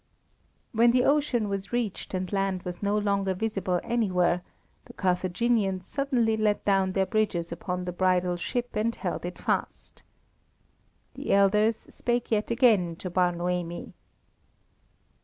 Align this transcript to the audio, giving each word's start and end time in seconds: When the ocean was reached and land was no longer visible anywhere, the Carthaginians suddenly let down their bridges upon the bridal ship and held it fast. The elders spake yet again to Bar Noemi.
When 0.71 0.89
the 0.89 1.03
ocean 1.03 1.47
was 1.47 1.71
reached 1.71 2.15
and 2.15 2.33
land 2.33 2.63
was 2.63 2.81
no 2.81 2.97
longer 2.97 3.35
visible 3.35 3.79
anywhere, 3.83 4.41
the 4.85 4.93
Carthaginians 4.93 5.85
suddenly 5.85 6.35
let 6.35 6.65
down 6.65 6.93
their 6.93 7.05
bridges 7.05 7.51
upon 7.51 7.85
the 7.85 7.91
bridal 7.91 8.35
ship 8.35 8.71
and 8.75 8.95
held 8.95 9.25
it 9.25 9.37
fast. 9.37 10.01
The 11.13 11.31
elders 11.31 11.77
spake 11.93 12.31
yet 12.31 12.49
again 12.49 12.95
to 12.95 13.11
Bar 13.11 13.31
Noemi. 13.33 13.93